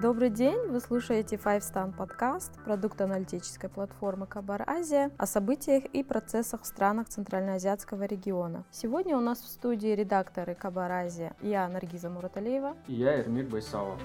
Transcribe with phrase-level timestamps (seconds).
[0.00, 6.04] Добрый день, вы слушаете Five Stan подкаст, продукт аналитической платформы Кабар Азия о событиях и
[6.04, 8.64] процессах в странах Центральноазиатского региона.
[8.70, 12.76] Сегодня у нас в студии редакторы Кабар Азия я, Наргиза Мураталиева.
[12.86, 14.00] И я, Эрмир Байсалов.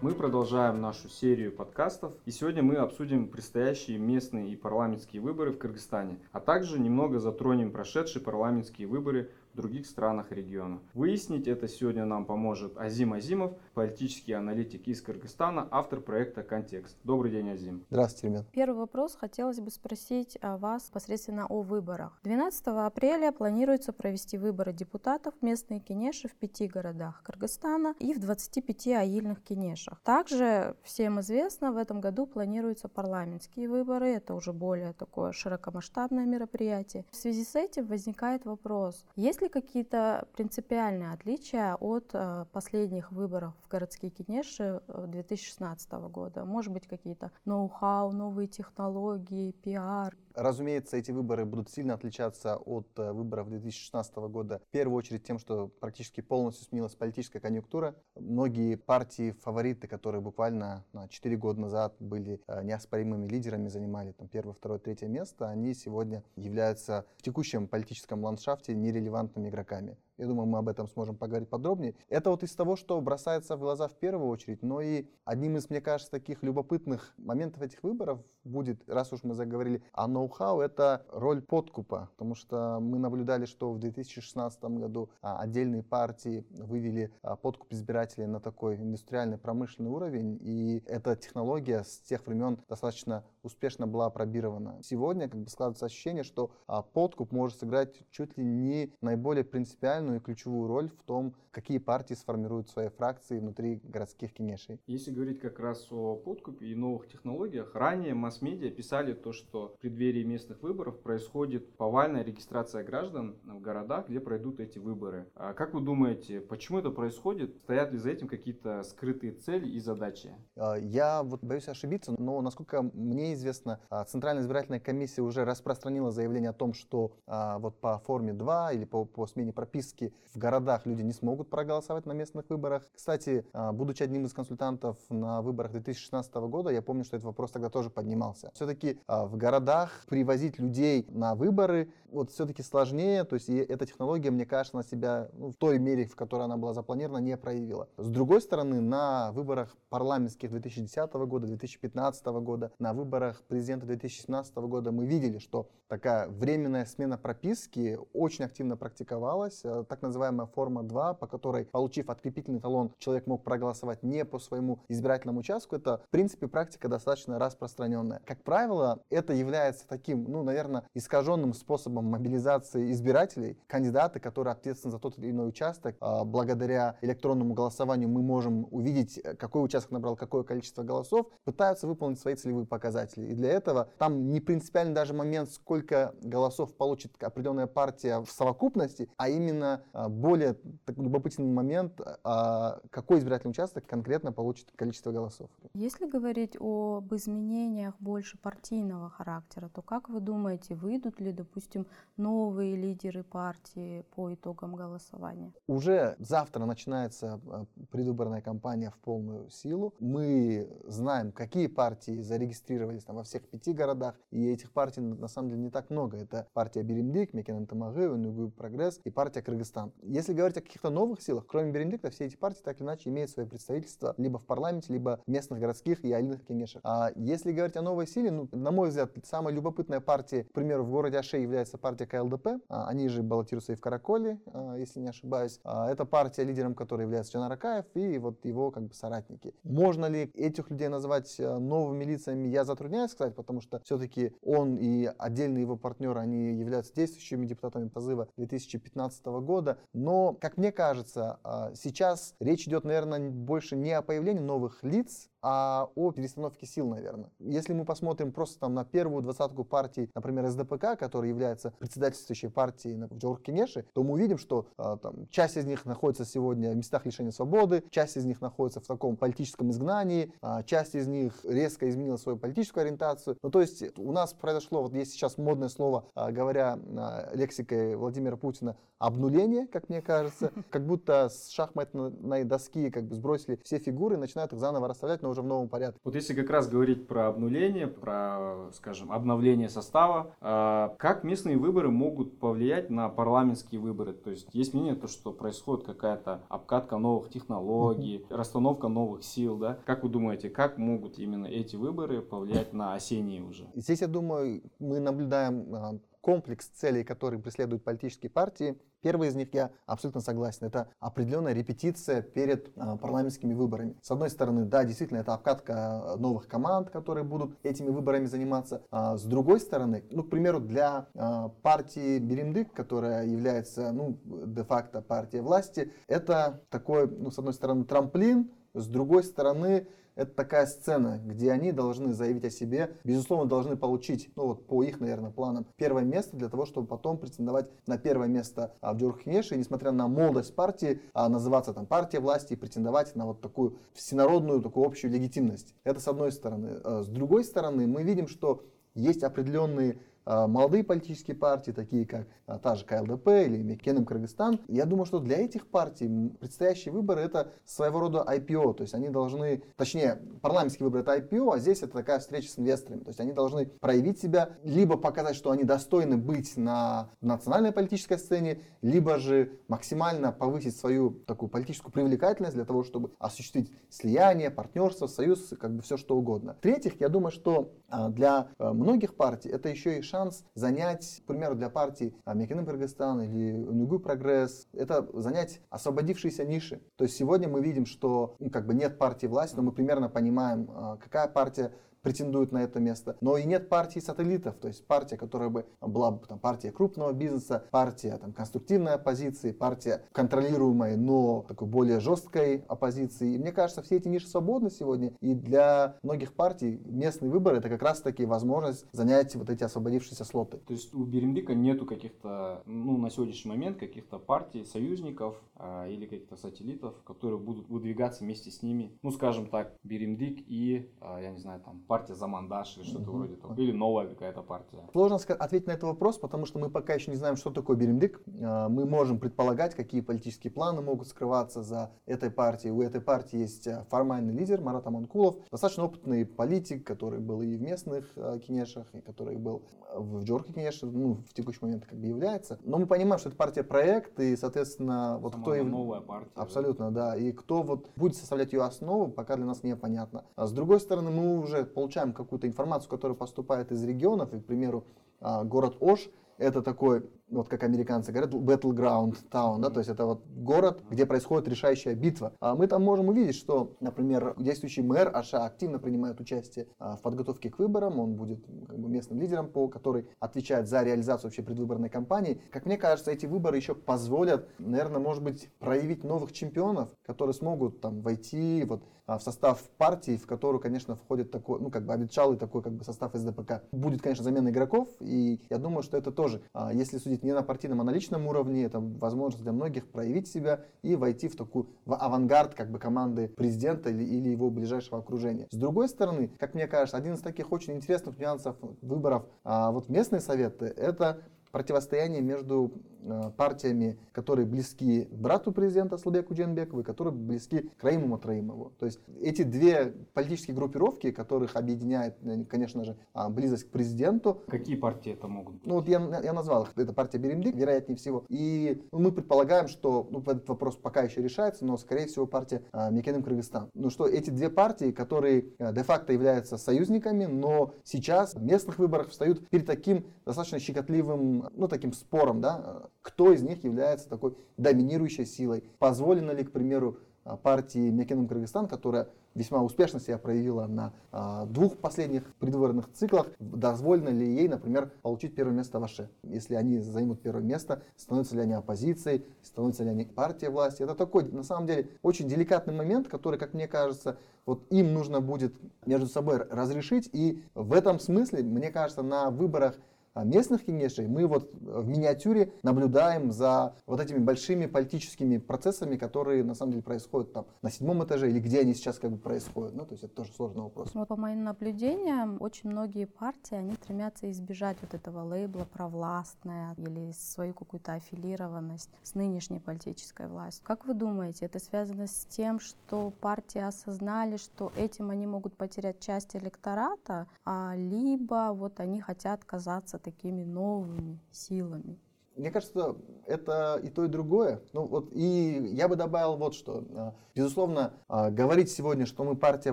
[0.00, 5.58] Мы продолжаем нашу серию подкастов, и сегодня мы обсудим предстоящие местные и парламентские выборы в
[5.58, 10.80] Кыргызстане, а также немного затронем прошедшие парламентские выборы в других странах региона.
[10.94, 16.96] Выяснить это сегодня нам поможет Азим Азимов, политический аналитик из Кыргызстана, автор проекта «Контекст».
[17.04, 17.84] Добрый день, Азим.
[17.90, 18.46] Здравствуйте, ребят.
[18.52, 22.18] Первый вопрос хотелось бы спросить о вас непосредственно о выборах.
[22.24, 28.86] 12 апреля планируется провести выборы депутатов местные кенеши в пяти городах Кыргызстана и в 25
[28.88, 30.00] аильных кенешах.
[30.02, 34.08] Также всем известно, в этом году планируются парламентские выборы.
[34.08, 37.04] Это уже более такое широкомасштабное мероприятие.
[37.10, 43.54] В связи с этим возникает вопрос, есть ли какие-то принципиальные отличия от э, последних выборов
[43.64, 46.44] в городские кинеши 2016 года?
[46.44, 50.16] Может быть, какие-то ноу-хау, новые технологии, пиар?
[50.34, 54.60] Разумеется, эти выборы будут сильно отличаться от э, выборов 2016 года.
[54.68, 57.94] В первую очередь тем, что практически полностью сменилась политическая конъюнктура.
[58.14, 64.28] Многие партии, фавориты, которые буквально на 4 года назад были э, неоспоримыми лидерами, занимали там
[64.28, 69.98] первое, второе, третье место, они сегодня являются в текущем политическом ландшафте нерелевантными игроками.
[70.22, 71.96] Я думаю, мы об этом сможем поговорить подробнее.
[72.08, 75.68] Это вот из того, что бросается в глаза в первую очередь, но и одним из,
[75.68, 81.04] мне кажется, таких любопытных моментов этих выборов будет, раз уж мы заговорили о ноу-хау, это
[81.10, 87.34] роль подкупа, потому что мы наблюдали, что в 2016 году а, отдельные партии вывели а,
[87.36, 93.86] подкуп избирателей на такой индустриальный промышленный уровень, и эта технология с тех времен достаточно успешно
[93.86, 94.78] была пробирована.
[94.82, 100.11] Сегодня как бы складывается ощущение, что а, подкуп может сыграть чуть ли не наиболее принципиальную
[100.12, 104.80] центральную и ключевую роль в том, какие партии сформируют свои фракции внутри городских кенешей.
[104.86, 109.78] Если говорить как раз о подкупе и новых технологиях, ранее масс-медиа писали то, что в
[109.80, 115.26] преддверии местных выборов происходит повальная регистрация граждан в городах, где пройдут эти выборы.
[115.34, 117.56] А как вы думаете, почему это происходит?
[117.64, 120.30] Стоят ли за этим какие-то скрытые цели и задачи?
[120.56, 126.10] А, я вот боюсь ошибиться, но насколько мне известно, а, Центральная избирательная комиссия уже распространила
[126.10, 130.12] заявление о том, что а, вот по форме 2 или по, по смене прописки практически
[130.34, 132.84] в городах люди не смогут проголосовать на местных выборах.
[132.94, 137.50] Кстати, а, будучи одним из консультантов на выборах 2016 года, я помню, что этот вопрос
[137.50, 138.50] тогда тоже поднимался.
[138.54, 143.86] Все-таки а, в городах привозить людей на выборы вот все-таки сложнее, то есть и эта
[143.86, 147.36] технология, мне кажется, на себя ну, в той мере, в которой она была запланирована, не
[147.36, 147.88] проявила.
[147.96, 154.92] С другой стороны, на выборах парламентских 2010 года, 2015 года, на выборах президента 2017 года
[154.92, 161.26] мы видели, что такая временная смена прописки очень активно практиковалась, так называемая форма 2, по
[161.26, 166.48] которой, получив открепительный талон, человек мог проголосовать не по своему избирательному участку, это, в принципе,
[166.48, 168.20] практика достаточно распространенная.
[168.24, 174.92] Как правило, это является таким, ну, наверное, искаженным способом способом мобилизации избирателей, кандидаты, которые ответственны
[174.92, 179.90] за тот или иной участок, а, благодаря электронному голосованию мы можем увидеть, э, какой участок
[179.92, 183.26] набрал какое количество голосов, пытаются выполнить свои целевые показатели.
[183.26, 189.08] И для этого там не принципиальный даже момент, сколько голосов получит определенная партия в совокупности,
[189.16, 190.56] а именно а, более
[190.86, 195.50] любопытный момент, а, какой избирательный участок конкретно получит количество голосов.
[195.74, 202.76] Если говорить об изменениях больше партийного характера, то как вы думаете, выйдут ли, допустим, новые
[202.76, 205.52] лидеры партии по итогам голосования?
[205.66, 209.94] Уже завтра начинается э, предвыборная кампания в полную силу.
[210.00, 215.50] Мы знаем, какие партии зарегистрировались там, во всех пяти городах, и этих партий на самом
[215.50, 216.16] деле не так много.
[216.16, 219.92] Это партия Беремдик, Мекенен Тамагы, Унгуй Прогресс и партия Кыргызстан.
[220.02, 223.30] Если говорить о каких-то новых силах, кроме Беремдикта, все эти партии так или иначе имеют
[223.30, 226.80] свое представительство либо в парламенте, либо местных городских и алиных кенешах.
[226.84, 230.84] А если говорить о новой силе, ну, на мой взгляд, самая любопытная партия, к примеру,
[230.84, 232.48] в городе Аше является партия КЛДП.
[232.68, 235.60] А, они же баллотируются и в Караколе, а, если не ошибаюсь.
[235.64, 239.54] А, это партия, лидером которой является Джан Аракаев и вот его как бы соратники.
[239.62, 245.10] Можно ли этих людей назвать новыми лицами, я затрудняюсь сказать, потому что все-таки он и
[245.18, 249.51] отдельные его партнеры, они являются действующими депутатами позыва 2015 года.
[249.92, 251.38] Но, как мне кажется,
[251.74, 257.30] сейчас речь идет, наверное, больше не о появлении новых лиц, а о перестановке сил, наверное.
[257.40, 263.06] Если мы посмотрим просто там на первую двадцатку партий, например, СДПК, которая является председательствующей партией
[263.08, 267.04] в Джоркинеше, то мы увидим, что а, там, часть из них находится сегодня в местах
[267.06, 271.88] лишения свободы, часть из них находится в таком политическом изгнании, а, часть из них резко
[271.88, 273.36] изменила свою политическую ориентацию.
[273.42, 277.96] Ну, то есть у нас произошло, вот есть сейчас модное слово, а, говоря а, лексикой
[277.96, 283.78] Владимира Путина, обнуление, как мне кажется, как будто с шахматной доски как бы сбросили все
[283.78, 285.98] фигуры и начинают их заново расставлять, но уже в новом порядке.
[286.04, 291.90] Вот если как раз говорить про обнуление, про, скажем, обновление состава, а, как местные выборы
[291.90, 294.12] могут повлиять на парламентские выборы?
[294.12, 299.78] То есть есть мнение, то, что происходит какая-то обкатка новых технологий, расстановка новых сил, да?
[299.84, 303.66] Как вы думаете, как могут именно эти выборы повлиять на осенние уже?
[303.74, 308.80] Здесь, я думаю, мы наблюдаем а, комплекс целей, которые преследуют политические партии.
[309.02, 313.96] Первый из них, я абсолютно согласен, это определенная репетиция перед э, парламентскими выборами.
[314.00, 318.82] С одной стороны, да, действительно, это обкатка новых команд, которые будут этими выборами заниматься.
[318.90, 325.02] А с другой стороны, ну, к примеру, для э, партии Беремдык, которая является, ну, де-факто
[325.02, 331.20] партией власти, это такой, ну, с одной стороны, трамплин, с другой стороны, это такая сцена,
[331.24, 335.66] где они должны заявить о себе, безусловно, должны получить, ну вот по их, наверное, планам,
[335.76, 339.92] первое место для того, чтобы потом претендовать на первое место а, в Джурхнеше, и несмотря
[339.92, 344.86] на молодость партии, а, называться там партия власти и претендовать на вот такую всенародную, такую
[344.86, 345.74] общую легитимность.
[345.84, 346.80] Это с одной стороны.
[346.84, 348.64] А, с другой стороны, мы видим, что
[348.94, 354.60] есть определенные молодые политические партии, такие как а, та же КЛДП или Мекенем Кыргызстан.
[354.68, 359.08] Я думаю, что для этих партий предстоящие выборы это своего рода IPO, то есть они
[359.08, 363.20] должны, точнее, парламентские выборы это IPO, а здесь это такая встреча с инвесторами, то есть
[363.20, 369.18] они должны проявить себя, либо показать, что они достойны быть на национальной политической сцене, либо
[369.18, 375.74] же максимально повысить свою такую политическую привлекательность для того, чтобы осуществить слияние, партнерство, союз, как
[375.74, 376.54] бы все что угодно.
[376.54, 381.54] В-третьих, я думаю, что а, для многих партий это еще и шанс занять, к примеру,
[381.54, 386.82] для партии Мекиным Кыргызстан или Унигу Прогресс, это занять освободившиеся ниши.
[386.96, 390.10] То есть сегодня мы видим, что ну, как бы нет партии власти, но мы примерно
[390.10, 393.16] понимаем, а, какая партия претендуют на это место.
[393.20, 397.12] Но и нет партии сателлитов, то есть партия, которая бы была бы там, партия крупного
[397.12, 403.34] бизнеса, партия там, конструктивной оппозиции, партия контролируемой, но такой более жесткой оппозиции.
[403.34, 407.68] И мне кажется, все эти ниши свободны сегодня, и для многих партий местные выборы это
[407.68, 410.58] как раз таки возможность занять вот эти освободившиеся слоты.
[410.58, 416.06] То есть у Беремдика нету каких-то, ну, на сегодняшний момент каких-то партий, союзников а, или
[416.06, 418.98] каких-то сателлитов, которые будут выдвигаться вместе с ними.
[419.02, 423.34] Ну, скажем так, Беремдик и, а, я не знаю, там, партия Замандаш или что-то вроде
[423.36, 423.54] того.
[423.54, 424.78] Или новая какая-то партия.
[424.92, 428.18] Сложно ответить на этот вопрос, потому что мы пока еще не знаем, что такое Беремдик.
[428.40, 432.72] А, мы можем предполагать, какие политические планы могут скрываться за этой партией.
[432.72, 437.56] У этой партии есть а, формальный лидер Марат Аманкулов, достаточно опытный политик, который был и
[437.56, 439.62] в местных а, кинешах, и который был
[439.94, 442.58] в Джорке, конечно, ну, в текущий момент как бы является.
[442.64, 445.54] Но мы понимаем, что это партия проект, и, соответственно, вот Самая кто...
[445.56, 445.66] Ив...
[445.66, 446.30] новая партия.
[446.34, 447.10] Абсолютно, да.
[447.10, 447.16] да.
[447.16, 450.24] И кто вот будет составлять ее основу, пока для нас непонятно.
[450.36, 454.46] А с другой стороны, мы уже получаем какую-то информацию, которая поступает из регионов, и, к
[454.46, 454.84] примеру,
[455.20, 456.08] а, город Ош
[456.38, 461.06] это такой вот как американцы говорят, battleground town, да, то есть это вот город, где
[461.06, 462.34] происходит решающая битва.
[462.40, 467.00] А мы там можем увидеть, что, например, действующий мэр Аша активно принимает участие а, в
[467.00, 471.42] подготовке к выборам, он будет как бы, местным лидером, по, который отвечает за реализацию вообще
[471.42, 472.42] предвыборной кампании.
[472.50, 477.80] Как мне кажется, эти выборы еще позволят, наверное, может быть, проявить новых чемпионов, которые смогут
[477.80, 482.38] там войти вот в состав партии, в которую, конечно, входит такой, ну, как бы обветшалый
[482.38, 483.62] такой, как бы состав СДПК.
[483.72, 487.42] Будет, конечно, замена игроков, и я думаю, что это тоже, а, если судить не на
[487.42, 488.64] партийном, а на личном уровне.
[488.64, 493.28] Это возможность для многих проявить себя и войти в такую в авангард как бы команды
[493.28, 495.46] президента или, или его ближайшего окружения.
[495.50, 499.88] С другой стороны, как мне кажется, один из таких очень интересных нюансов выборов а, вот
[499.88, 507.14] местные советы это противостояние между э, партиями, которые близки брату президента Слабеку Дженбекову и которые
[507.14, 508.72] близки к Раиму Троимову.
[508.78, 514.42] То есть эти две политические группировки, которых объединяет, э, конечно же, а, близость к президенту.
[514.48, 516.72] Какие партии это могут Ну вот я, я назвал их.
[516.76, 518.24] Это партия Беремдик, вероятнее всего.
[518.28, 522.62] И ну, мы предполагаем, что ну, этот вопрос пока еще решается, но скорее всего партия
[522.72, 523.68] а, Мекенем Кыргызстан.
[523.74, 529.10] Ну что эти две партии, которые э, де-факто являются союзниками, но сейчас в местных выборах
[529.10, 535.26] встают перед таким достаточно щекотливым ну, таким спором, да, кто из них является такой доминирующей
[535.26, 535.64] силой.
[535.78, 541.46] Позволено ли, к примеру, а, партии Мекенум Кыргызстан, которая весьма успешно себя проявила на а,
[541.46, 546.10] двух последних предвыборных циклах, дозволено ли ей, например, получить первое место в Аше?
[546.24, 550.82] Если они займут первое место, становятся ли они оппозицией, становятся ли они партией власти?
[550.82, 555.20] Это такой, на самом деле, очень деликатный момент, который, как мне кажется, вот им нужно
[555.20, 555.54] будет
[555.86, 557.08] между собой разрешить.
[557.12, 559.76] И в этом смысле, мне кажется, на выборах
[560.14, 566.54] местных кенешей мы вот в миниатюре наблюдаем за вот этими большими политическими процессами, которые на
[566.54, 569.74] самом деле происходят там на седьмом этаже или где они сейчас как бы происходят.
[569.74, 570.90] Ну, то есть это тоже сложный вопрос.
[570.94, 577.12] Вот по моим наблюдениям, очень многие партии, они стремятся избежать вот этого лейбла провластная или
[577.12, 580.64] свою какую-то аффилированность с нынешней политической властью.
[580.66, 586.00] Как вы думаете, это связано с тем, что партии осознали, что этим они могут потерять
[586.00, 591.98] часть электората, а либо вот они хотят казаться такими новыми силами?
[592.36, 594.62] Мне кажется, это и то, и другое.
[594.72, 596.84] Ну, вот, и я бы добавил вот что.
[596.94, 599.72] А, безусловно, а, говорить сегодня, что мы партия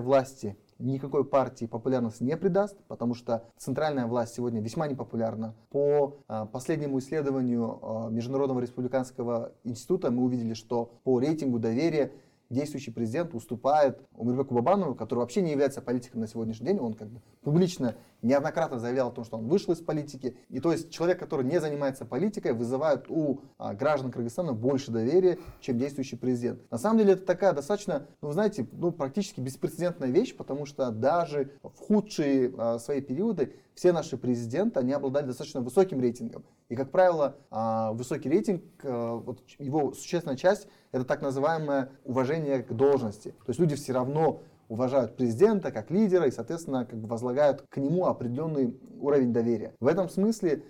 [0.00, 5.54] власти, никакой партии популярность не придаст, потому что центральная власть сегодня весьма непопулярна.
[5.70, 12.12] По а, последнему исследованию Международного республиканского института мы увидели, что по рейтингу доверия
[12.50, 16.78] действующий президент уступает Умирбеку Бабанову, который вообще не является политиком на сегодняшний день.
[16.78, 20.36] Он как бы публично неоднократно заявлял о том, что он вышел из политики.
[20.48, 25.38] И то есть человек, который не занимается политикой, вызывает у а, граждан Кыргызстана больше доверия,
[25.60, 26.70] чем действующий президент.
[26.70, 31.52] На самом деле это такая достаточно, ну знаете, ну, практически беспрецедентная вещь, потому что даже
[31.62, 36.44] в худшие а, свои периоды все наши президенты, они обладали достаточно высоким рейтингом.
[36.68, 42.62] И, как правило, а, высокий рейтинг, а, вот его существенная часть, это так называемое уважение
[42.62, 43.30] к должности.
[43.30, 47.78] То есть люди все равно уважают президента как лидера и, соответственно, как бы возлагают к
[47.78, 49.74] нему определенный уровень доверия.
[49.80, 50.62] В этом смысле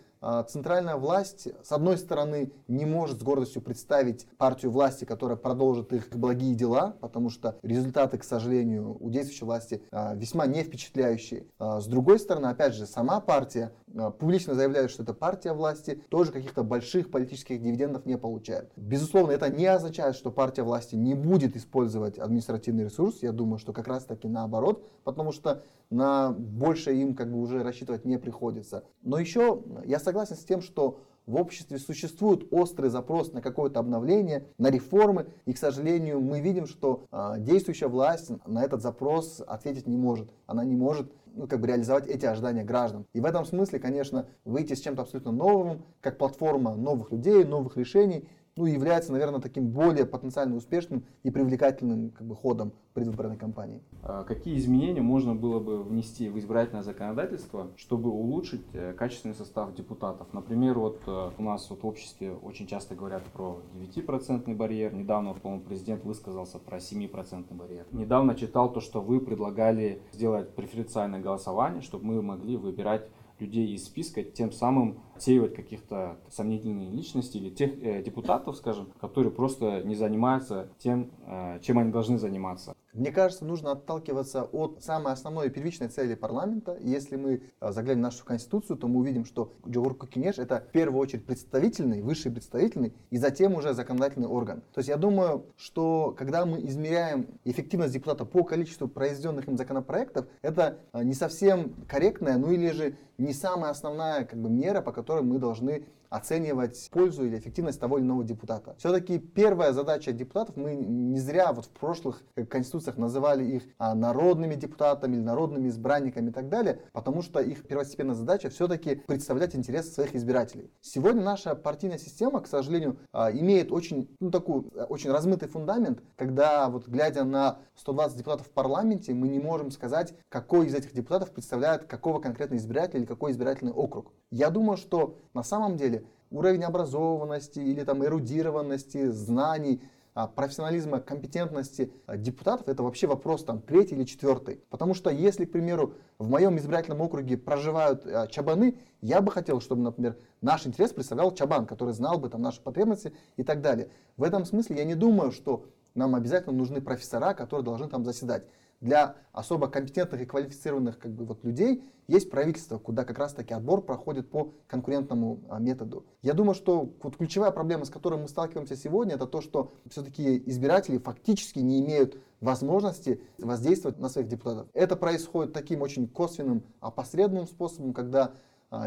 [0.48, 6.08] центральная власть, с одной стороны, не может с гордостью представить партию власти, которая продолжит их
[6.10, 11.46] благие дела, потому что результаты, к сожалению, у действующей власти а, весьма не впечатляющие.
[11.58, 13.72] А, с другой стороны, опять же, сама партия
[14.18, 18.70] публично заявляет, что это партия власти, тоже каких-то больших политических дивидендов не получает.
[18.76, 23.22] Безусловно, это не означает, что партия власти не будет использовать административный ресурс.
[23.22, 27.62] Я думаю, что как раз таки наоборот, потому что на больше им как бы уже
[27.62, 28.84] рассчитывать не приходится.
[29.02, 34.68] Но еще я с тем, что в обществе существует острый запрос на какое-то обновление, на
[34.68, 39.96] реформы, и, к сожалению, мы видим, что э, действующая власть на этот запрос ответить не
[39.96, 40.30] может.
[40.46, 43.06] Она не может ну, как бы реализовать эти ожидания граждан.
[43.12, 47.76] И в этом смысле, конечно, выйти с чем-то абсолютно новым, как платформа новых людей, новых
[47.76, 48.28] решений,
[48.60, 53.82] ну, является, наверное, таким более потенциально успешным и привлекательным как бы, ходом предвыборной кампании.
[54.02, 59.74] А какие изменения можно было бы внести в избирательное законодательство, чтобы улучшить э, качественный состав
[59.74, 60.26] депутатов?
[60.34, 64.92] Например, вот э, у нас вот в обществе очень часто говорят про 9% барьер.
[64.92, 67.86] Недавно, по-моему, президент высказался про 7% барьер.
[67.92, 73.08] Недавно читал то, что вы предлагали сделать преференциальное голосование, чтобы мы могли выбирать
[73.40, 79.30] людей из списка, тем самым отсеивать каких-то сомнительных личностей или тех э, депутатов, скажем, которые
[79.30, 82.74] просто не занимаются тем, э, чем они должны заниматься.
[82.94, 86.76] Мне кажется, нужно отталкиваться от самой основной и первичной цели парламента.
[86.80, 90.72] Если мы э, заглянем в нашу конституцию, то мы увидим, что Джогурку Кинеш это в
[90.72, 94.62] первую очередь представительный, высший представительный, и затем уже законодательный орган.
[94.72, 100.26] То есть я думаю, что когда мы измеряем эффективность депутата по количеству произведенных им законопроектов,
[100.40, 104.92] это э, не совсем корректная, ну или же не самая основная как бы, мера, по
[104.92, 108.74] которой мы должны оценивать пользу или эффективность того или иного депутата.
[108.78, 114.56] Все-таки первая задача депутатов, мы не зря вот в прошлых конституциях называли их а, народными
[114.56, 119.92] депутатами или народными избранниками и так далее, потому что их первостепенная задача все-таки представлять интересы
[119.92, 120.70] своих избирателей.
[120.80, 126.68] Сегодня наша партийная система, к сожалению, а, имеет очень, ну, такую, очень размытый фундамент, когда
[126.68, 131.30] вот глядя на 120 депутатов в парламенте, мы не можем сказать, какой из этих депутатов
[131.30, 134.12] представляет какого конкретного избирателя или какой избирательный округ.
[134.30, 135.99] Я думаю, что на самом деле
[136.30, 139.82] уровень образованности или там эрудированности, знаний,
[140.12, 144.60] а, профессионализма, компетентности депутатов, это вообще вопрос там третий или четвертый.
[144.68, 149.60] Потому что если, к примеру, в моем избирательном округе проживают а, чабаны, я бы хотел,
[149.60, 153.90] чтобы, например, наш интерес представлял чабан, который знал бы там наши потребности и так далее.
[154.16, 158.44] В этом смысле я не думаю, что нам обязательно нужны профессора, которые должны там заседать
[158.80, 163.54] для особо компетентных и квалифицированных как бы, вот, людей есть правительство, куда как раз таки
[163.54, 166.04] отбор проходит по конкурентному а, методу.
[166.22, 170.42] Я думаю, что вот, ключевая проблема, с которой мы сталкиваемся сегодня, это то, что все-таки
[170.46, 174.66] избиратели фактически не имеют возможности воздействовать на своих депутатов.
[174.72, 178.32] Это происходит таким очень косвенным, опосредованным способом, когда а,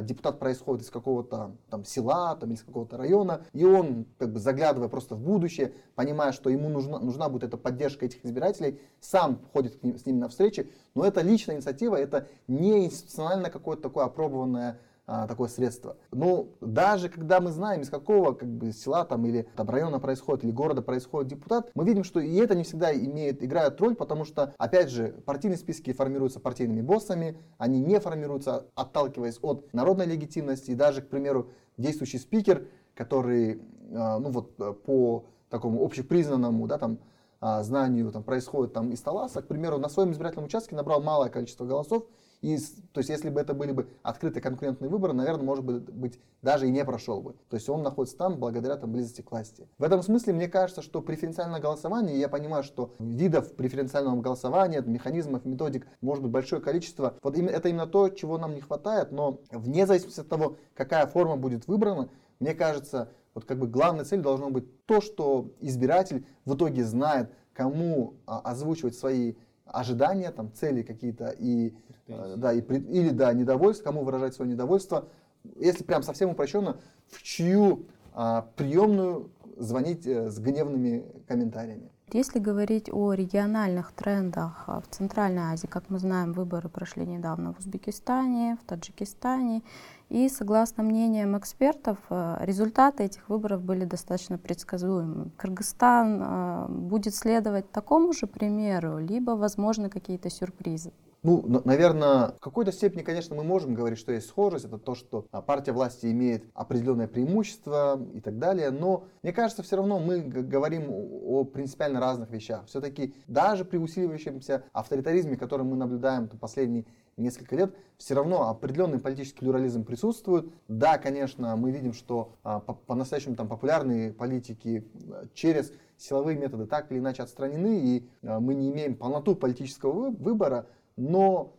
[0.02, 4.88] депутат происходит из какого-то там села там, из какого-то района, и он, как бы заглядывая
[4.88, 9.84] просто в будущее, понимая, что ему нужна, нужна будет эта поддержка этих избирателей, сам ходит
[9.84, 14.80] ним, с ними на встречи, но это личная инициатива, это не институционально какое-то такое опробованное
[15.06, 15.98] а, такое средство.
[16.12, 20.46] Но даже когда мы знаем, из какого как бы, села там, или там, района происходит,
[20.46, 24.24] или города происходит депутат, мы видим, что и это не всегда имеет, играет роль, потому
[24.24, 30.72] что, опять же, партийные списки формируются партийными боссами, они не формируются, отталкиваясь от народной легитимности.
[30.72, 33.62] И даже, к примеру, действующий спикер, который
[33.94, 37.00] а, ну, вот, по такому общепризнанному да, там,
[37.42, 41.30] а, знанию там, происходит там, из Таласа, к примеру, на своем избирательном участке набрал малое
[41.30, 42.06] количество голосов,
[42.44, 42.58] и,
[42.92, 46.72] то есть, если бы это были бы открытые конкурентные выборы, наверное, может быть, даже и
[46.72, 47.36] не прошел бы.
[47.50, 49.66] То есть, он находится там благодаря там, близости к власти.
[49.78, 55.46] В этом смысле, мне кажется, что преференциальное голосование, я понимаю, что видов преференциального голосования, механизмов,
[55.46, 57.16] методик может быть большое количество.
[57.24, 61.38] Вот это именно то, чего нам не хватает, но вне зависимости от того, какая форма
[61.38, 62.10] будет выбрана,
[62.42, 67.32] мне кажется, вот как бы главная цель должна быть то, что избиратель в итоге знает,
[67.54, 69.36] кому а, озвучивать свои
[69.74, 71.76] ожидания, там, цели какие-то и,
[72.08, 75.10] э, да, и, или да, недовольство, кому выражать свое недовольство.
[75.58, 76.78] Если прям совсем упрощенно,
[77.08, 81.90] в чью а, приемную звонить э, с гневными комментариями.
[82.12, 87.54] Если говорить о региональных трендах а, в Центральной Азии, как мы знаем, выборы прошли недавно
[87.54, 89.64] в Узбекистане, в Таджикистане,
[90.10, 95.32] и согласно мнениям экспертов, а, результаты этих выборов были достаточно предсказуемы.
[95.38, 100.92] Кыргызстан а, будет следовать такому же примеру, либо, возможно, какие-то сюрпризы.
[101.24, 104.66] Ну, наверное, в какой-то степени, конечно, мы можем говорить, что есть схожесть.
[104.66, 108.72] Это то, что а, партия власти имеет определенное преимущество и так далее.
[108.72, 112.66] Но мне кажется, все равно мы говорим о принципиально разных вещах.
[112.68, 116.86] Все-таки даже при усиливающемся авторитаризме, который мы наблюдаем последние
[117.18, 120.52] несколько лет, все равно определенный политический плюрализм присутствует.
[120.68, 126.92] Да, конечно, мы видим, что а, по-настоящему там популярные политики а, через силовые методы так
[126.92, 131.56] или иначе отстранены, и а, мы не имеем полноту политического выбора, но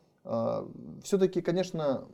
[1.03, 2.09] все-таки, конечно,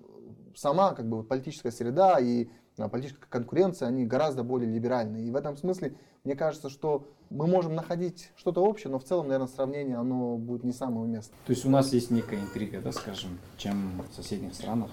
[0.57, 2.49] сама как бы, политическая среда и
[2.91, 5.27] политическая конкуренция, они гораздо более либеральные.
[5.27, 5.95] И в этом смысле,
[6.25, 10.65] мне кажется, что мы можем находить что-то общее, но в целом, наверное, сравнение оно будет
[10.65, 11.39] не самое уместное.
[11.47, 14.91] То есть у нас есть некая интрига, да, скажем, чем в соседних странах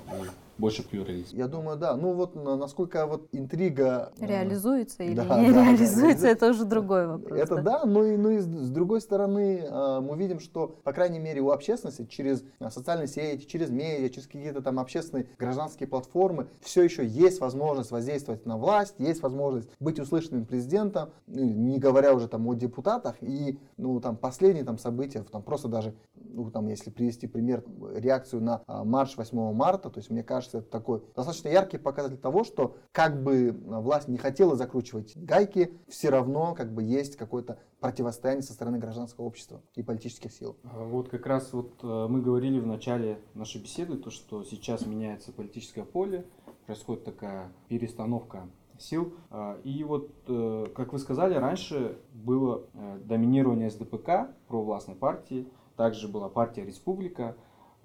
[0.57, 1.35] больше плюрализм.
[1.35, 1.95] Я думаю, да.
[1.95, 4.11] Ну вот насколько вот интрига...
[4.19, 7.39] Э, реализуется или да, не да, реализуется, да, это уже другой вопрос.
[7.39, 11.19] Это да, но, и, ну и с другой стороны э, мы видим, что, по крайней
[11.19, 16.47] мере, у общественности через э, социальные сети, через медиа, через какие-то там общественные гражданские платформы
[16.61, 22.13] все еще есть возможность воздействовать на власть, есть возможность быть услышанным президентом, ну, не говоря
[22.13, 23.15] уже там о депутатах.
[23.21, 27.63] И ну там последние там события, там просто даже, ну там если привести пример,
[27.95, 32.17] реакцию на марш 8 марта, то есть мне кажется, кажется, это такой достаточно яркий показатель
[32.17, 37.59] того, что как бы власть не хотела закручивать гайки, все равно как бы есть какое-то
[37.79, 40.57] противостояние со стороны гражданского общества и политических сил.
[40.63, 44.85] А вот как раз вот э, мы говорили в начале нашей беседы, то, что сейчас
[44.85, 46.25] меняется политическое поле,
[46.65, 49.13] происходит такая перестановка сил.
[49.29, 56.07] А, и вот, э, как вы сказали, раньше было э, доминирование СДПК, провластной партии, также
[56.07, 57.35] была партия Республика,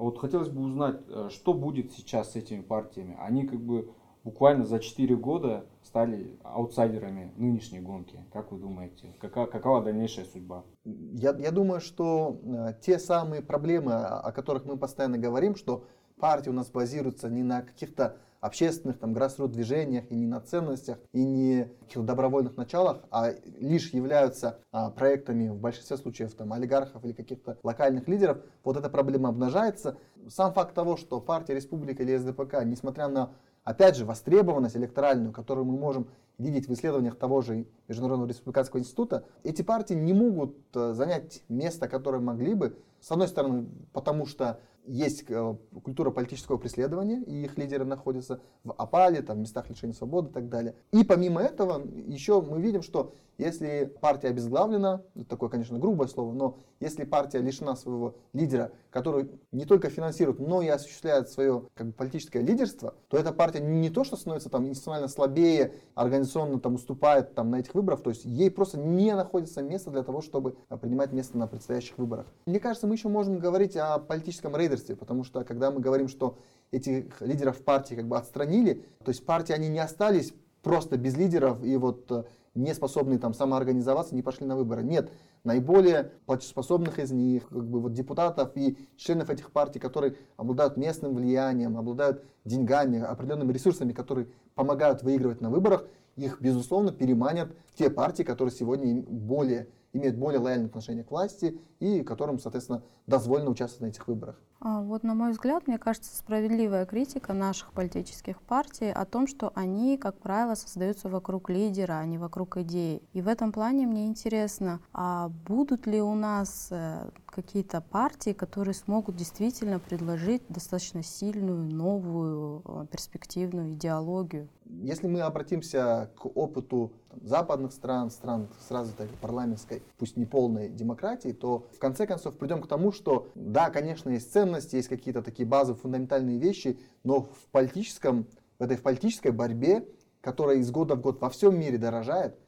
[0.03, 3.17] вот хотелось бы узнать, э, что будет сейчас с этими партиями.
[3.21, 3.93] Они как бы
[4.25, 8.25] буквально за 4 года стали аутсайдерами нынешней гонки.
[8.33, 10.65] Как вы думаете, какова, какова дальнейшая судьба?
[10.85, 15.85] Я, я думаю, что э, те самые проблемы, о которых мы постоянно говорим, что
[16.19, 20.98] партии у нас базируются не на каких-то общественных там грассрут движениях и не на ценностях
[21.12, 27.05] и не каких-то добровольных началах, а лишь являются а, проектами в большинстве случаев там олигархов
[27.05, 29.96] или каких-то локальных лидеров, вот эта проблема обнажается.
[30.28, 33.31] Сам факт того, что партия Республика или СДПК, несмотря на
[33.62, 39.24] опять же востребованность электоральную, которую мы можем видеть в исследованиях того же Международного республиканского института,
[39.44, 42.76] эти партии не могут э, занять место, которое могли бы.
[43.00, 48.73] С одной стороны, потому что есть э, культура политического преследования, и их лидеры находятся в
[48.73, 50.75] опале, там, в местах лишения свободы и так далее.
[50.92, 56.33] И помимо этого, еще мы видим, что если партия обезглавлена, это такое, конечно, грубое слово,
[56.33, 61.88] но если партия лишена своего лидера, который не только финансирует, но и осуществляет свое как
[61.88, 66.75] бы, политическое лидерство, то эта партия не то, что становится там институционально слабее, организационно там
[66.75, 70.57] уступает там на этих выборах, то есть ей просто не находится места для того, чтобы
[70.68, 72.27] а, принимать место на предстоящих выборах.
[72.47, 76.39] Мне кажется, мы еще можем говорить о политическом рейдерстве, потому что когда мы говорим, что
[76.71, 80.33] этих лидеров партии как бы отстранили, то есть партии они не остались
[80.63, 84.83] просто без лидеров и вот э, не способные там самоорганизоваться, не пошли на выборы.
[84.83, 85.11] Нет,
[85.45, 91.15] наиболее платежеспособных из них, как бы вот депутатов и членов этих партий, которые обладают местным
[91.15, 98.23] влиянием, обладают деньгами, определенными ресурсами, которые помогают выигрывать на выборах, их, безусловно, переманят те партии,
[98.23, 103.87] которые сегодня более имеют более лояльное отношение к власти и которым, соответственно, дозволено участвовать на
[103.87, 104.40] этих выборах.
[104.64, 109.50] А, вот, на мой взгляд, мне кажется, справедливая критика наших политических партий о том, что
[109.57, 113.02] они, как правило, создаются вокруг лидера, а не вокруг идеи.
[113.12, 118.74] И в этом плане мне интересно, а будут ли у нас э, какие-то партии, которые
[118.74, 124.48] смогут действительно предложить достаточно сильную, новую, э, перспективную идеологию?
[124.64, 131.33] Если мы обратимся к опыту западных стран, стран с развитой парламентской, пусть не полной демократии,
[131.33, 135.46] то в конце концов придем к тому, что да, конечно, есть ценности, есть какие-то такие
[135.46, 138.27] базовые фундаментальные вещи, но в политическом,
[138.59, 139.87] в этой в политической борьбе,
[140.20, 142.38] которая из года в год во всем мире дорожает,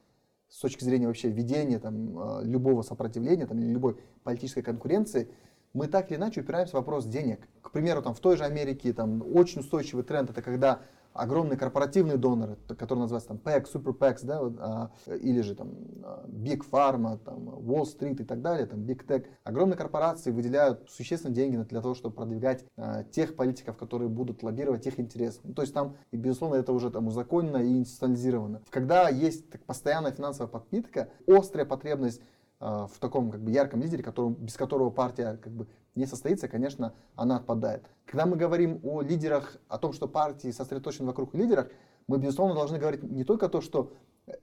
[0.48, 5.28] с точки зрения вообще ведения там, э, любого сопротивления там, любой политической конкуренции,
[5.72, 7.40] мы так или иначе упираемся в вопрос денег.
[7.60, 10.82] К примеру, там, в той же Америке там, очень устойчивый тренд это когда
[11.14, 15.70] огромные корпоративные доноры, которые называются там PAC, Super PACs, да, вот, а, или же там
[16.02, 19.26] а, Big Pharma, там Wall Street и так далее, там Big Tech.
[19.44, 24.86] Огромные корпорации выделяют существенные деньги для того, чтобы продвигать а, тех политиков, которые будут лоббировать
[24.86, 25.38] их интересы.
[25.44, 28.62] Ну, то есть там, и безусловно, это уже там узаконено и институционализировано.
[28.70, 32.20] Когда есть так, постоянная финансовая подпитка, острая потребность
[32.64, 36.94] в таком как бы ярком лидере, которым, без которого партия как бы не состоится, конечно,
[37.14, 37.84] она отпадает.
[38.06, 41.68] Когда мы говорим о лидерах, о том, что партии сосредоточены вокруг лидеров,
[42.08, 43.92] мы, безусловно, должны говорить не только то, что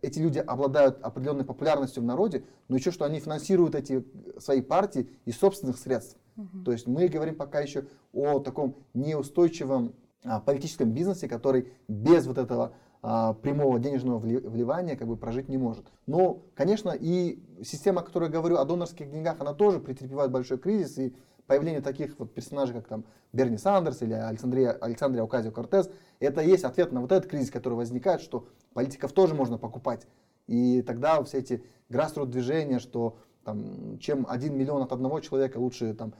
[0.03, 4.05] эти люди обладают определенной популярностью в народе, но еще, что они финансируют эти
[4.37, 6.17] свои партии из собственных средств.
[6.37, 6.63] Угу.
[6.65, 12.37] То есть мы говорим пока еще о таком неустойчивом а, политическом бизнесе, который без вот
[12.37, 15.85] этого а, прямого денежного вливания как бы прожить не может.
[16.05, 20.59] Но, конечно, и система, о которой я говорю, о донорских деньгах, она тоже претерпевает большой
[20.59, 21.15] кризис, и
[21.47, 26.63] появление таких вот персонажей, как там Берни Сандерс или Александрия, Александрия Оказио Кортес, это есть
[26.63, 30.05] ответ на вот этот кризис, который возникает, что политиков тоже можно покупать.
[30.45, 35.93] И тогда все эти grassroots движения, что там, чем 1 миллион от одного человека лучше
[35.93, 36.13] там,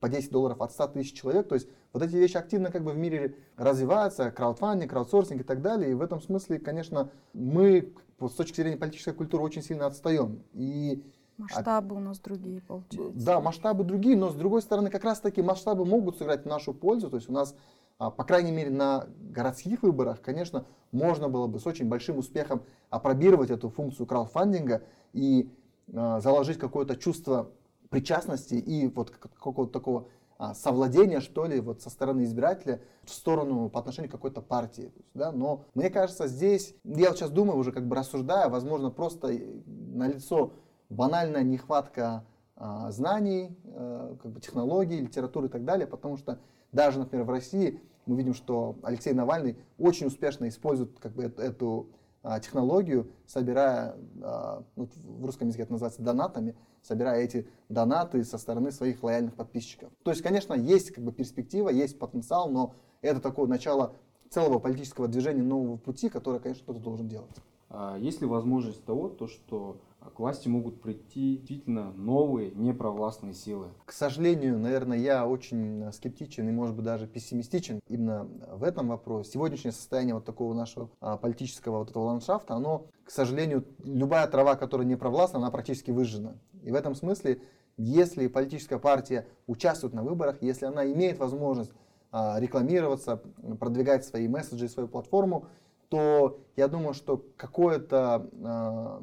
[0.00, 1.48] по 10 долларов от 100 тысяч человек.
[1.48, 5.62] То есть вот эти вещи активно как бы в мире развиваются, краудфандинг, краудсорсинг и так
[5.62, 5.90] далее.
[5.90, 10.42] И в этом смысле, конечно, мы с точки зрения политической культуры очень сильно отстаем.
[10.52, 11.02] И
[11.36, 13.24] Масштабы у нас другие, получается.
[13.24, 16.72] Да, масштабы другие, но с другой стороны, как раз таки масштабы могут сыграть в нашу
[16.72, 17.10] пользу.
[17.10, 17.56] То есть у нас,
[17.98, 22.62] а, по крайней мере, на городских выборах, конечно, можно было бы с очень большим успехом
[22.88, 25.50] опробировать эту функцию краудфандинга и
[25.86, 27.50] заложить какое-то чувство
[27.90, 33.68] причастности и вот какого-то такого а, совладения, что ли, вот со стороны избирателя в сторону
[33.68, 34.92] по отношению к какой-то партии.
[35.14, 35.30] Да?
[35.30, 39.28] Но мне кажется, здесь, я вот сейчас думаю, уже как бы рассуждая, возможно, просто
[39.66, 40.52] на лицо
[40.90, 42.24] банальная нехватка
[42.56, 46.40] а, знаний, а, как бы технологий, литературы и так далее, потому что
[46.72, 51.90] даже, например, в России мы видим, что Алексей Навальный очень успешно использует как бы, эту
[51.90, 52.03] а,
[52.40, 58.72] технологию, собирая, а, ну, в русском языке это называется донатами, собирая эти донаты со стороны
[58.72, 59.90] своих лояльных подписчиков.
[60.02, 63.94] То есть, конечно, есть как бы перспектива, есть потенциал, но это такое начало
[64.30, 67.36] целого политического движения нового пути, которое, конечно, кто-то должен делать.
[67.68, 73.68] А есть ли возможность того, то, что к власти могут прийти действительно новые непровластные силы?
[73.84, 79.32] К сожалению, наверное, я очень скептичен и, может быть, даже пессимистичен именно в этом вопросе.
[79.32, 84.56] Сегодняшнее состояние вот такого нашего а, политического вот этого ландшафта, оно, к сожалению, любая трава,
[84.56, 86.34] которая не провластна, она практически выжжена.
[86.62, 87.40] И в этом смысле,
[87.76, 91.72] если политическая партия участвует на выборах, если она имеет возможность
[92.10, 93.20] а, рекламироваться,
[93.58, 95.46] продвигать свои месседжи, свою платформу,
[95.88, 99.02] то я думаю, что какое-то, а,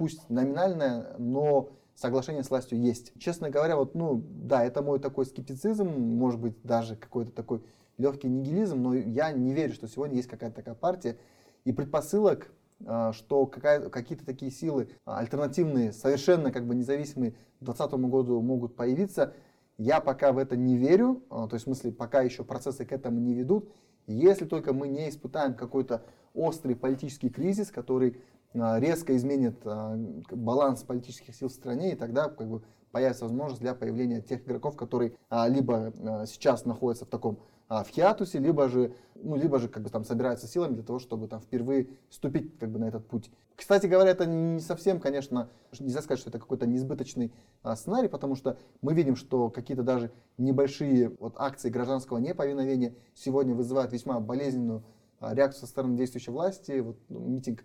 [0.00, 3.12] пусть номинальное, но соглашение с властью есть.
[3.18, 7.62] Честно говоря, вот, ну, да, это мой такой скептицизм, может быть, даже какой-то такой
[7.98, 11.18] легкий нигилизм, но я не верю, что сегодня есть какая-то такая партия.
[11.66, 12.50] И предпосылок,
[12.86, 19.34] а, что какие-то такие силы альтернативные, совершенно как бы независимые к 2020 году могут появиться,
[19.76, 22.92] я пока в это не верю, а, то есть в смысле пока еще процессы к
[22.92, 23.70] этому не ведут.
[24.06, 28.20] Если только мы не испытаем какой-то острый политический кризис, который а,
[28.54, 29.96] резко изменит а,
[30.30, 34.76] баланс политических сил в стране, и тогда как бы, появится возможность для появления тех игроков,
[34.76, 35.92] которые а, либо
[36.26, 40.48] сейчас находятся в таком в хиатусе, либо же, ну, либо же как бы там собираются
[40.48, 43.30] силами для того, чтобы там впервые вступить как бы на этот путь.
[43.60, 47.30] Кстати говоря, это не совсем, конечно, нельзя сказать, что это какой-то неизбыточный
[47.62, 53.54] а, сценарий, потому что мы видим, что какие-то даже небольшие вот акции гражданского неповиновения сегодня
[53.54, 54.82] вызывают весьма болезненную
[55.20, 56.80] а, реакцию со стороны действующей власти.
[56.80, 57.64] Вот, ну, митинг а,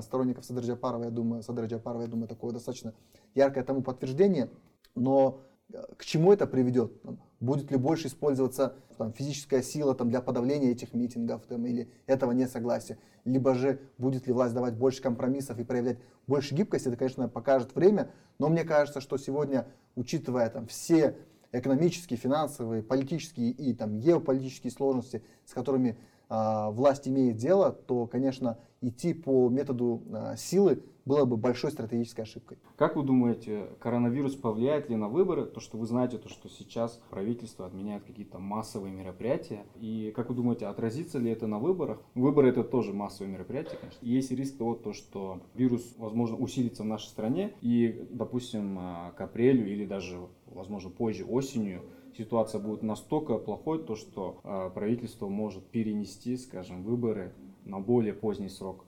[0.00, 2.94] сторонников Садыр Джапарова, я думаю, Садыр Джапарова, я думаю, такое достаточно
[3.34, 4.50] яркое тому подтверждение,
[4.94, 5.40] но
[5.72, 6.92] э, к чему это приведет?
[7.38, 12.32] Будет ли больше использоваться там, физическая сила там, для подавления этих митингов там, или этого
[12.32, 12.98] несогласия?
[13.24, 16.88] Либо же будет ли власть давать больше компромиссов и проявлять больше гибкости?
[16.88, 21.16] Это, конечно, покажет время, но мне кажется, что сегодня, учитывая там, все
[21.52, 28.58] экономические, финансовые, политические и там, геополитические сложности, с которыми э, власть имеет дело, то, конечно,
[28.88, 32.58] идти по методу э, силы было бы большой стратегической ошибкой.
[32.76, 35.46] Как вы думаете, коронавирус повлияет ли на выборы?
[35.46, 39.64] То, что вы знаете, то, что сейчас правительство отменяет какие-то массовые мероприятия.
[39.76, 42.02] И как вы думаете, отразится ли это на выборах?
[42.14, 44.04] Выборы это тоже массовые мероприятия, конечно.
[44.04, 47.52] И есть риск того, то, что вирус, возможно, усилится в нашей стране.
[47.60, 51.82] И, допустим, а, к апрелю или даже, возможно, позже осенью
[52.16, 57.34] ситуация будет настолько плохой, то что э, правительство может перенести, скажем, выборы
[57.66, 58.84] на более поздний срок.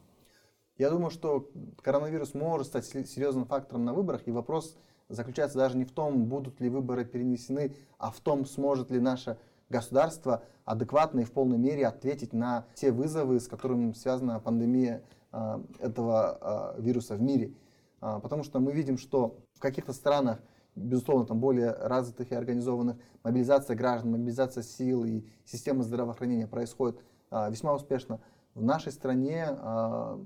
[0.77, 1.51] Я думаю, что
[1.83, 4.77] коронавирус может стать серьезным фактором на выборах, и вопрос
[5.09, 9.39] заключается даже не в том, будут ли выборы перенесены, а в том, сможет ли наше
[9.69, 15.59] государство адекватно и в полной мере ответить на те вызовы, с которыми связана пандемия э,
[15.81, 17.55] этого э, вируса в мире.
[18.01, 20.41] Э, потому что мы видим, что в каких-то странах,
[20.77, 27.75] безусловно, там более развитых и организованных, мобилизация граждан, мобилизация сил и системы здравоохранения происходит весьма
[27.75, 28.21] успешно.
[28.59, 30.19] В нашей стране э,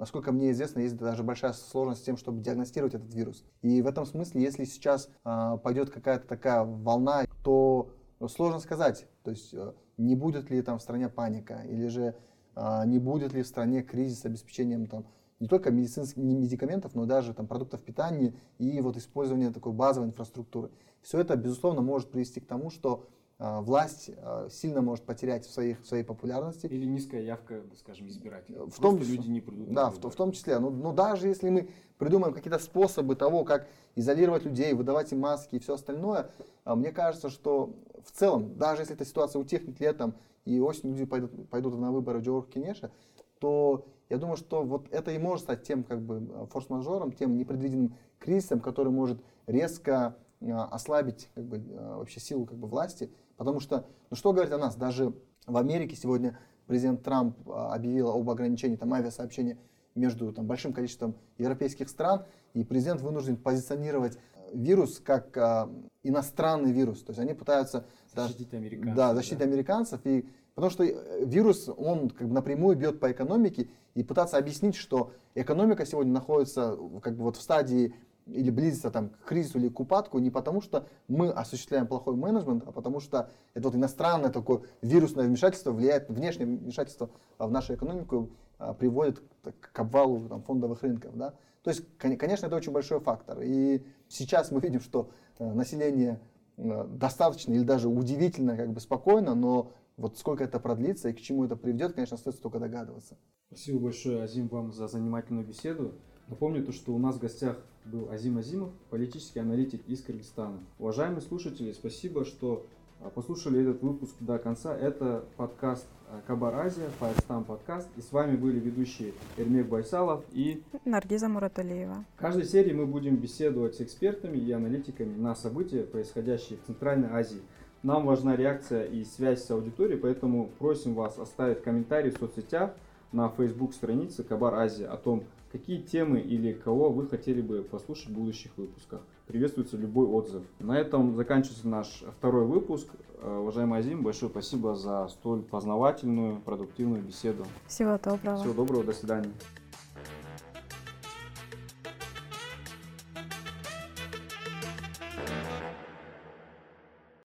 [0.00, 3.44] Насколько мне известно, есть даже большая сложность с тем, чтобы диагностировать этот вирус.
[3.60, 7.90] И в этом смысле, если сейчас э, пойдет какая-то такая волна, то
[8.28, 12.16] сложно сказать, то есть э, не будет ли там в стране паника, или же
[12.56, 15.04] э, не будет ли в стране кризис с обеспечением там,
[15.38, 20.70] не только медицинских медикаментов, но даже там, продуктов питания и вот использование такой базовой инфраструктуры.
[21.02, 25.50] Все это, безусловно, может привести к тому, что а, власть а, сильно может потерять в,
[25.50, 26.66] своих, в своей популярности.
[26.66, 28.58] Или низкая явка, скажем, избирателей.
[28.58, 29.72] В том, люди не придут.
[29.72, 30.58] Да, в, в том числе.
[30.58, 35.56] Ну, ну, даже если мы придумаем какие-то способы того, как изолировать людей, выдавать им маски
[35.56, 36.30] и все остальное,
[36.64, 37.74] а, мне кажется, что
[38.04, 42.18] в целом, даже если эта ситуация утихнет летом и осенью люди пойдут, пойдут на выборы
[42.18, 42.90] в Джордж Кенеша,
[43.38, 47.94] то я думаю, что вот это и может стать тем как бы форс-мажором, тем непредвиденным
[48.18, 54.16] кризисом, который может резко ослабить как бы, вообще силу как бы, власти Потому что, ну
[54.16, 55.14] что говорить о нас, даже
[55.46, 59.56] в Америке сегодня президент Трамп а, объявил об ограничении там, авиасообщения
[59.94, 64.18] между там, большим количеством европейских стран, и президент вынужден позиционировать
[64.52, 65.70] вирус как а,
[66.02, 67.02] иностранный вирус.
[67.02, 68.94] То есть они пытаются защитить американцев.
[68.94, 69.44] Да, защитить да.
[69.46, 70.00] американцев.
[70.04, 74.74] И, потому что э, вирус, он как бы напрямую бьет по экономике, и пытаться объяснить,
[74.74, 77.94] что экономика сегодня находится как бы вот в стадии
[78.32, 82.64] или близится там, к кризису или к упадку не потому, что мы осуществляем плохой менеджмент,
[82.66, 88.30] а потому что это вот иностранное такое вирусное вмешательство влияет, внешнее вмешательство в нашу экономику
[88.58, 89.22] а, приводит
[89.60, 91.16] к обвалу там, фондовых рынков.
[91.16, 91.34] Да?
[91.62, 93.40] То есть, конечно, это очень большой фактор.
[93.42, 96.20] И сейчас мы видим, что э, население
[96.56, 101.20] э, достаточно или даже удивительно как бы спокойно, но вот сколько это продлится и к
[101.20, 103.18] чему это приведет, конечно, остается только догадываться.
[103.48, 105.94] Спасибо большое, Азим, вам за занимательную беседу.
[106.30, 110.60] Напомню то, что у нас в гостях был Азим Азимов, политический аналитик из Кыргызстана.
[110.78, 112.64] Уважаемые слушатели, спасибо, что
[113.00, 114.76] а, послушали этот выпуск до конца.
[114.76, 117.88] Это подкаст а, Кабар Азия, Фаерстам подкаст.
[117.96, 122.04] И с вами были ведущие Эрмек Байсалов и Наргиза Мураталиева.
[122.14, 127.08] В каждой серии мы будем беседовать с экспертами и аналитиками на события, происходящие в Центральной
[127.08, 127.40] Азии.
[127.82, 132.70] Нам важна реакция и связь с аудиторией, поэтому просим вас оставить комментарий в соцсетях
[133.10, 138.10] на Facebook странице Кабар Азия о том, Какие темы или кого вы хотели бы послушать
[138.10, 139.00] в будущих выпусках?
[139.26, 140.44] Приветствуется любой отзыв.
[140.60, 142.88] На этом заканчивается наш второй выпуск.
[143.20, 147.44] Э, уважаемый Азим, большое спасибо за столь познавательную, продуктивную беседу.
[147.66, 148.36] Всего доброго.
[148.36, 149.32] Всего доброго, до свидания.